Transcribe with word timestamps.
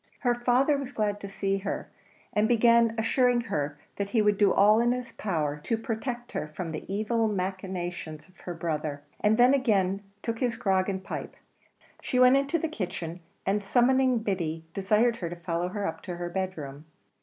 Her 0.21 0.33
father 0.33 0.79
was 0.79 0.91
glad 0.91 1.19
to 1.19 1.27
see 1.27 1.59
her, 1.59 1.87
and 2.33 2.47
began 2.47 2.95
assuring 2.97 3.41
her 3.41 3.77
that 3.97 4.09
he 4.09 4.21
would 4.23 4.39
do 4.39 4.51
all 4.51 4.79
in 4.81 4.93
his 4.93 5.11
power 5.11 5.59
to 5.63 5.77
protect 5.77 6.31
her 6.31 6.47
from 6.47 6.71
the 6.71 6.91
evil 6.91 7.27
machinations 7.27 8.27
of 8.27 8.39
her 8.39 8.55
brother, 8.55 9.03
and 9.19 9.37
then 9.37 9.53
again 9.53 10.01
took 10.23 10.39
his 10.39 10.57
grog 10.57 10.89
and 10.89 11.01
his 11.01 11.07
pipe. 11.07 11.35
She 12.01 12.17
went 12.17 12.35
into 12.35 12.57
the 12.57 12.67
kitchen, 12.67 13.19
and 13.45 13.63
summoning 13.63 14.17
Biddy, 14.23 14.65
desired 14.73 15.17
her 15.17 15.29
to 15.29 15.35
follow 15.35 15.67
her 15.69 15.85
up 15.85 16.01
to 16.01 16.15
her 16.15 16.29
bedroom. 16.31 16.85